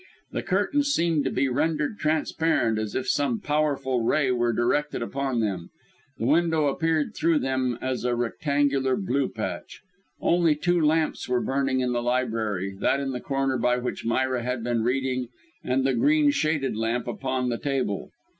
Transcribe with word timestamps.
The 0.31 0.41
curtains 0.41 0.87
seemed 0.87 1.25
to 1.25 1.29
be 1.29 1.47
rendered 1.47 1.99
transparent, 1.99 2.79
as 2.79 2.95
if 2.95 3.07
some 3.07 3.39
powerful 3.39 4.01
ray 4.01 4.31
were 4.31 4.51
directed 4.51 5.03
upon 5.03 5.41
them; 5.41 5.69
the 6.17 6.25
window 6.25 6.65
appeared 6.65 7.13
through 7.13 7.37
them 7.37 7.77
as 7.81 8.03
a 8.03 8.15
rectangular 8.15 8.95
blue 8.97 9.29
patch. 9.29 9.81
Only 10.19 10.55
two 10.55 10.81
lamps 10.83 11.29
were 11.29 11.39
burning 11.39 11.81
in 11.81 11.91
the 11.93 12.01
library, 12.01 12.75
that 12.79 12.99
in 12.99 13.11
the 13.11 13.21
corner 13.21 13.59
by 13.59 13.77
which 13.77 14.03
Myra 14.03 14.41
had 14.41 14.63
been 14.63 14.81
reading, 14.81 15.27
and 15.63 15.83
the 15.83 15.93
green 15.93 16.31
shaded 16.31 16.75
lamp 16.75 17.05
upon 17.05 17.49
the 17.49 17.59
table. 17.59 18.09